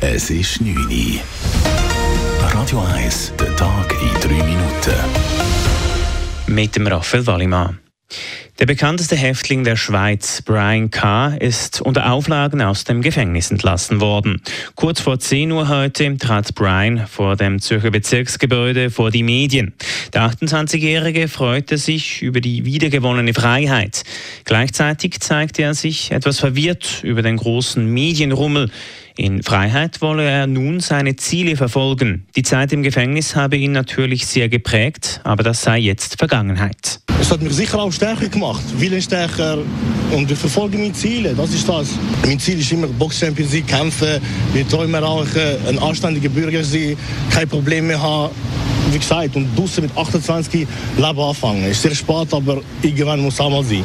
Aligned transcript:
Es 0.00 0.28
ist 0.28 0.60
9 0.60 0.76
Uhr. 0.76 1.20
Radio 2.52 2.80
1, 2.80 3.32
der 3.40 3.56
Tag 3.56 3.94
in 4.02 4.20
3 4.20 4.44
Minuten. 4.44 4.94
Mit 6.48 6.76
dem 6.76 6.86
Raphael 6.86 7.26
Wallimann. 7.26 7.78
Der 8.58 8.66
bekannteste 8.66 9.16
Häftling 9.16 9.64
der 9.64 9.76
Schweiz, 9.76 10.42
Brian 10.42 10.90
K., 10.90 11.28
ist 11.36 11.80
unter 11.80 12.12
Auflagen 12.12 12.60
aus 12.60 12.84
dem 12.84 13.00
Gefängnis 13.00 13.50
entlassen 13.50 14.00
worden. 14.00 14.42
Kurz 14.74 15.00
vor 15.00 15.18
10 15.18 15.52
Uhr 15.52 15.68
heute 15.68 16.16
trat 16.18 16.54
Brian 16.54 17.06
vor 17.06 17.36
dem 17.36 17.60
Zürcher 17.60 17.90
Bezirksgebäude 17.90 18.90
vor 18.90 19.10
die 19.10 19.22
Medien. 19.22 19.74
Der 20.12 20.30
28-Jährige 20.30 21.28
freute 21.28 21.78
sich 21.78 22.20
über 22.22 22.40
die 22.40 22.66
wiedergewonnene 22.66 23.32
Freiheit. 23.32 24.04
Gleichzeitig 24.44 25.20
zeigte 25.20 25.62
er 25.62 25.74
sich 25.74 26.10
etwas 26.10 26.38
verwirrt 26.38 27.00
über 27.02 27.22
den 27.22 27.38
großen 27.38 27.84
Medienrummel. 27.84 28.70
In 29.16 29.42
Freiheit 29.42 30.02
wolle 30.02 30.24
er 30.24 30.46
nun 30.46 30.80
seine 30.80 31.16
Ziele 31.16 31.56
verfolgen. 31.56 32.26
Die 32.36 32.42
Zeit 32.42 32.72
im 32.72 32.82
Gefängnis 32.82 33.34
habe 33.34 33.56
ihn 33.56 33.72
natürlich 33.72 34.26
sehr 34.26 34.48
geprägt, 34.50 35.20
aber 35.24 35.42
das 35.42 35.62
sei 35.62 35.78
jetzt 35.78 36.18
Vergangenheit. 36.18 37.00
Es 37.18 37.30
hat 37.30 37.40
mich 37.40 37.54
sicher 37.54 37.80
auch 37.80 37.90
stärker 37.90 38.28
gemacht, 38.28 38.62
willensstärker 38.76 39.58
und 40.12 40.30
ich 40.30 40.38
verfolge 40.38 40.76
meine 40.76 40.92
Ziele, 40.92 41.34
das 41.34 41.54
ist 41.54 41.66
das. 41.66 41.88
Mein 42.26 42.38
Ziel 42.38 42.60
ist 42.60 42.70
immer 42.70 42.88
Box-Champions 42.88 43.52
League, 43.52 43.66
kämpfen, 43.66 44.20
wir 44.52 44.68
träumen 44.68 45.02
auch 45.02 45.26
ein 45.66 45.78
anständiger 45.78 46.28
Bürger 46.28 46.62
sein, 46.62 46.96
keine 47.30 47.46
Probleme 47.46 48.00
haben 48.00 48.30
wie 48.92 48.98
gesagt, 48.98 49.34
und 49.36 49.48
draußen 49.58 49.82
mit 49.82 49.96
28 49.96 50.66
Leben 50.96 51.18
anfangen. 51.18 51.64
Ist 51.64 51.82
sehr 51.82 51.94
spät, 51.94 52.32
aber 52.32 52.62
irgendwann 52.82 53.20
muss 53.20 53.34
es 53.34 53.40
auch 53.40 53.50
mal 53.50 53.64
sein. 53.64 53.84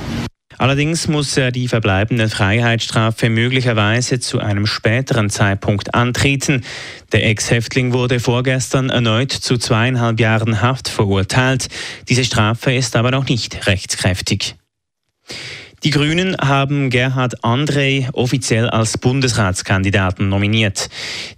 Allerdings 0.62 1.08
muss 1.08 1.36
er 1.38 1.52
die 1.52 1.68
verbleibende 1.68 2.30
Freiheitsstrafe 2.30 3.32
möglicherweise 3.32 4.20
zu 4.20 4.38
einem 4.38 4.68
späteren 4.68 5.32
Zeitpunkt 5.32 5.96
antreten. 5.96 6.64
Der 7.12 7.26
Ex-Häftling 7.26 7.94
wurde 7.94 8.20
vorgestern 8.20 8.92
erneut 8.92 9.32
zu 9.32 9.58
zweieinhalb 9.58 10.20
Jahren 10.20 10.62
Haft 10.62 10.88
verurteilt. 10.88 11.68
Diese 12.10 12.24
Strafe 12.24 12.76
ist 12.76 12.96
aber 12.96 13.10
noch 13.10 13.28
nicht 13.28 13.66
rechtskräftig. 13.66 14.54
Die 15.84 15.90
Grünen 15.90 16.38
haben 16.38 16.92
Gerhard 16.92 17.44
André 17.44 18.08
offiziell 18.14 18.70
als 18.70 19.00
Bundesratskandidaten 19.00 20.30
nominiert. 20.30 20.90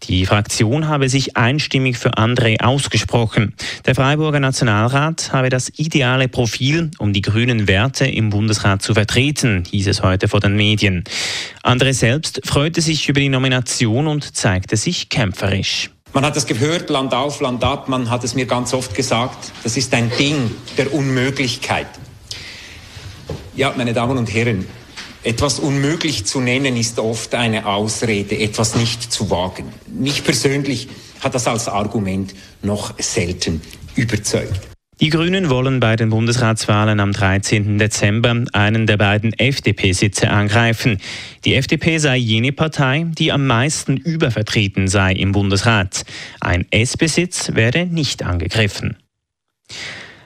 Die 0.04 0.26
Fraktion 0.26 0.90
habe 0.90 1.08
sich 1.08 1.38
einstimmig 1.38 1.98
für 1.98 2.18
André 2.18 2.62
ausgesprochen. 2.62 3.54
Der 3.86 3.96
Freiburger 3.96 4.42
Nationalrat 4.42 5.32
habe 5.32 5.50
das 5.50 5.72
ideale 5.78 6.28
Profil, 6.28 6.92
um 7.00 7.14
die 7.14 7.22
grünen 7.22 7.70
Werte 7.70 8.06
im 8.06 8.32
Bundesrat 8.32 8.82
zu 8.82 8.94
vertreten, 8.94 9.64
hieß 9.66 9.88
es 9.88 10.04
heute 10.04 10.28
vor 10.28 10.42
den 10.42 10.58
Medien. 10.58 11.06
André 11.64 11.94
selbst 11.94 12.42
freute 12.44 12.82
sich 12.82 13.08
über 13.08 13.22
die 13.22 13.30
Nomination 13.30 14.08
und 14.08 14.36
zeigte 14.36 14.76
sich 14.76 15.08
kämpferisch. 15.08 15.90
Man 16.12 16.26
hat 16.26 16.36
es 16.36 16.46
gehört, 16.46 16.90
Land 16.90 17.14
auf, 17.14 17.40
Land 17.40 17.64
ab, 17.64 17.88
man 17.88 18.10
hat 18.10 18.26
es 18.26 18.36
mir 18.36 18.46
ganz 18.46 18.74
oft 18.74 18.94
gesagt, 18.94 19.54
das 19.64 19.78
ist 19.78 19.94
ein 19.94 20.12
Ding 20.20 20.52
der 20.78 20.94
Unmöglichkeit. 20.94 21.88
Ja, 23.56 23.72
meine 23.78 23.94
Damen 23.94 24.18
und 24.18 24.34
Herren, 24.34 24.66
etwas 25.24 25.60
unmöglich 25.60 26.26
zu 26.26 26.42
nennen 26.42 26.76
ist 26.76 26.98
oft 26.98 27.36
eine 27.36 27.68
Ausrede, 27.68 28.38
etwas 28.40 28.76
nicht 28.76 29.12
zu 29.12 29.30
wagen. 29.30 29.66
Mich 29.88 30.24
persönlich 30.24 30.88
hat 31.22 31.36
das 31.36 31.48
als 31.48 31.68
Argument 31.68 32.34
noch 32.64 32.98
selten 33.00 33.62
überzeugt. 33.96 34.60
Die 35.00 35.10
Grünen 35.10 35.50
wollen 35.50 35.80
bei 35.80 35.96
den 35.96 36.10
Bundesratswahlen 36.10 37.00
am 37.00 37.12
13. 37.12 37.78
Dezember 37.78 38.44
einen 38.54 38.88
der 38.88 38.98
beiden 38.98 39.34
FDP-Sitze 39.34 40.30
angreifen. 40.30 41.00
Die 41.46 41.56
FDP 41.56 42.00
sei 42.00 42.18
jene 42.18 42.54
Partei, 42.54 43.06
die 43.08 43.32
am 43.32 43.46
meisten 43.46 43.98
übervertreten 43.98 44.88
sei 44.88 45.14
im 45.14 45.32
Bundesrat. 45.32 46.06
Ein 46.40 46.66
S-Besitz 46.72 47.54
werde 47.54 47.86
nicht 47.86 48.24
angegriffen. 48.24 48.98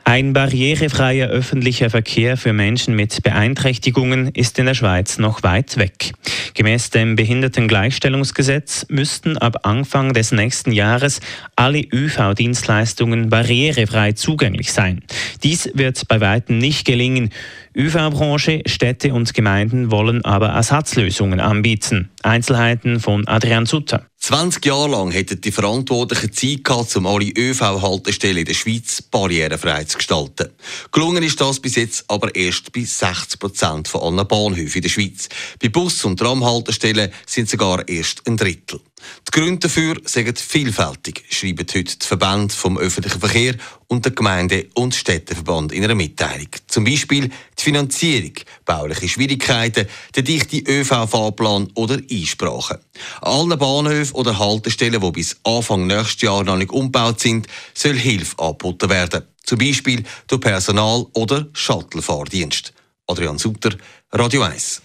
Ein 0.08 0.32
barrierefreier 0.32 1.28
öffentlicher 1.28 1.90
Verkehr 1.90 2.38
für 2.38 2.54
Menschen 2.54 2.96
mit 2.96 3.24
Beeinträchtigungen 3.24 4.30
ist 4.30 4.58
in 4.58 4.66
der 4.66 4.74
Schweiz 4.74 5.18
noch 5.18 5.44
weit 5.44 5.76
weg. 5.76 6.14
Gemäß 6.54 6.92
dem 6.92 7.18
Behindertengleichstellungsgesetz 7.18 8.86
müssten 8.88 9.38
ab 9.38 9.68
Anfang 9.68 10.14
des 10.14 10.32
nächsten 10.32 10.72
Jahres 10.72 11.20
alle 11.58 11.82
ÖV-Dienstleistungen 11.82 13.28
barrierefrei 13.28 14.14
zugänglich 14.14 14.72
sein. 14.72 15.04
Dies 15.44 15.70
wird 15.74 16.08
bei 16.08 16.22
weitem 16.22 16.58
nicht 16.58 16.86
gelingen. 16.86 17.32
ÖV-Branche, 17.76 18.62
Städte 18.66 19.14
und 19.14 19.34
Gemeinden 19.34 19.92
wollen 19.92 20.24
aber 20.24 20.48
Ersatzlösungen 20.48 21.42
anbieten. 21.42 22.10
Einzelheiten 22.28 23.00
von 23.00 23.28
Adrian 23.28 23.66
Sutter. 23.66 24.06
20 24.20 24.66
Jahre 24.66 24.90
lang 24.90 25.12
hätten 25.12 25.40
die 25.40 25.52
Verantwortlichen 25.52 26.34
Zeit 26.34 26.64
gehabt, 26.64 26.96
um 26.96 27.06
alle 27.08 27.32
ÖV-Haltestellen 27.32 28.40
in 28.40 28.46
der 28.46 28.54
Schweiz 28.54 29.02
barrierefrei 29.02 29.86
zu 29.86 29.98
gestalten. 29.98 30.50
Gelungen 30.92 31.24
ist 31.24 31.40
das 31.40 31.60
bis 31.60 31.76
jetzt 31.76 32.06
aber 32.10 32.36
erst 32.36 32.74
bei 32.74 32.84
60 32.84 33.40
Prozent 33.40 33.88
von 33.88 34.02
allen 34.02 34.28
Bahnhöfen 34.28 34.78
in 34.78 34.82
der 34.82 34.90
Schweiz. 34.90 35.30
Bei 35.62 35.70
Bus- 35.70 36.04
und 36.04 36.18
Tramhaltestellen 36.18 37.12
sind 37.26 37.50
sogar 37.50 37.88
erst 37.88 38.28
ein 38.28 38.36
Drittel. 38.36 38.82
Die 39.28 39.42
Gründe 39.42 39.68
dafür 39.68 39.98
sind 40.06 40.40
vielfältig, 40.40 41.26
schreiben 41.30 41.68
heute 41.74 41.84
die 41.84 42.06
Verbände 42.06 42.54
vom 42.54 42.78
öffentlichen 42.78 43.20
Verkehr 43.20 43.56
und 43.88 44.06
der 44.06 44.14
Gemeinde- 44.14 44.68
und 44.74 44.96
Städteverband 44.96 45.72
in 45.74 45.84
einer 45.84 45.96
Mitteilung. 45.96 46.48
Zum 46.68 46.86
Beispiel 46.86 47.30
die 47.30 47.64
Finanzierung, 47.64 48.32
bauliche 48.66 49.08
Schwierigkeiten, 49.08 49.88
der 50.16 50.24
dichte 50.24 50.58
ÖV-Fahrplan 50.58 51.70
oder 51.76 52.00
Einsprachen. 52.10 52.78
An 53.22 53.52
allen 53.52 53.60
Bahnhöfen 53.60 54.16
oder 54.16 54.40
Haltestellen, 54.40 55.02
die 55.02 55.12
bis 55.12 55.38
Anfang 55.44 55.88
nächstes 55.88 56.22
Jahr 56.22 56.44
noch 56.44 56.58
nicht 56.58 56.72
umgebaut 56.72 57.20
sind, 57.20 57.48
soll 57.74 57.96
Hilfe 57.96 58.40
angeboten 58.40 58.90
werden. 58.90 59.24
Zum 59.44 59.60
Beispiel 59.60 60.04
durch 60.28 60.42
Personal- 60.42 61.06
oder 61.14 61.48
Shuttlefahrdienst. 61.54 62.74
Adrian 63.08 63.38
Sutter, 63.38 63.76
Radio 64.12 64.42
1. 64.44 64.82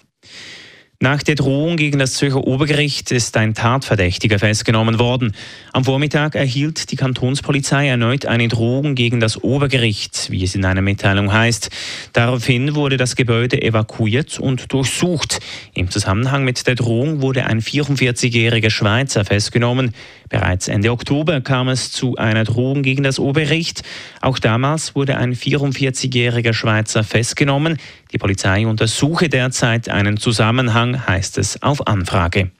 Nach 1.02 1.20
der 1.20 1.34
Drohung 1.34 1.76
gegen 1.76 1.98
das 1.98 2.14
Zürcher 2.14 2.46
Obergericht 2.46 3.10
ist 3.10 3.36
ein 3.36 3.54
Tatverdächtiger 3.54 4.38
festgenommen 4.38 5.00
worden. 5.00 5.34
Am 5.72 5.84
Vormittag 5.84 6.36
erhielt 6.36 6.92
die 6.92 6.96
Kantonspolizei 6.96 7.88
erneut 7.88 8.24
eine 8.26 8.46
Drohung 8.46 8.94
gegen 8.94 9.18
das 9.18 9.42
Obergericht, 9.42 10.30
wie 10.30 10.44
es 10.44 10.54
in 10.54 10.64
einer 10.64 10.80
Mitteilung 10.80 11.32
heißt. 11.32 11.70
Daraufhin 12.12 12.76
wurde 12.76 12.98
das 12.98 13.16
Gebäude 13.16 13.60
evakuiert 13.60 14.38
und 14.38 14.72
durchsucht. 14.72 15.40
Im 15.74 15.90
Zusammenhang 15.90 16.44
mit 16.44 16.68
der 16.68 16.76
Drohung 16.76 17.20
wurde 17.20 17.46
ein 17.46 17.60
44-jähriger 17.60 18.70
Schweizer 18.70 19.24
festgenommen. 19.24 19.94
Bereits 20.28 20.68
Ende 20.68 20.92
Oktober 20.92 21.40
kam 21.40 21.68
es 21.68 21.90
zu 21.90 22.16
einer 22.16 22.44
Drohung 22.44 22.82
gegen 22.82 23.02
das 23.02 23.18
Obergericht. 23.18 23.82
Auch 24.20 24.38
damals 24.38 24.94
wurde 24.94 25.18
ein 25.18 25.34
44-jähriger 25.34 26.54
Schweizer 26.54 27.02
festgenommen. 27.02 27.78
Die 28.12 28.18
Polizei 28.18 28.66
untersuche 28.66 29.30
derzeit 29.30 29.88
einen 29.88 30.18
Zusammenhang, 30.18 31.06
heißt 31.06 31.38
es 31.38 31.62
auf 31.62 31.86
Anfrage. 31.86 32.50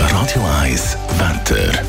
Radio 0.00 0.42
1 0.62 0.96
Wetter. 1.18 1.82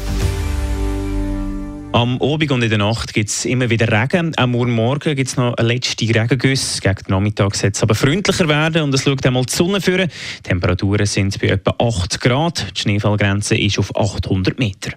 Am 1.94 2.22
Abend 2.22 2.51
und 2.51 2.61
in 2.61 2.69
der 2.69 2.77
Nacht 2.77 3.13
gibt 3.13 3.29
es 3.29 3.45
immer 3.45 3.69
wieder 3.69 3.88
Regen. 3.89 4.33
Am 4.35 4.51
Morgen 4.51 5.16
gibt 5.16 5.29
es 5.29 5.38
noch 5.38 5.55
eine 5.55 5.67
letzte 5.69 6.05
Regengüsse. 6.05 6.81
Gegen 6.81 6.95
den 6.95 7.11
Nachmittag 7.11 7.56
soll 7.56 7.71
es 7.73 7.81
aber 7.81 7.95
freundlicher 7.95 8.47
werden 8.47 8.83
und 8.83 8.94
es 8.94 9.03
schaut 9.03 9.25
einmal 9.25 9.45
die 9.45 9.53
Sonne 9.53 9.81
führen. 9.81 10.09
Die 10.39 10.44
Temperaturen 10.44 11.06
sind 11.06 11.39
bei 11.39 11.47
etwa 11.47 11.73
8 11.79 12.19
Grad. 12.21 12.67
Die 12.75 12.81
Schneefallgrenze 12.81 13.57
ist 13.57 13.79
auf 13.79 13.95
800 13.95 14.59
Meter. 14.59 14.91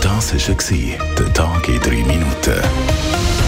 Das 0.00 0.32
war 0.34 0.98
der 1.18 1.32
Tag 1.32 1.68
in 1.68 1.80
3 1.80 1.90
Minuten. 1.90 3.47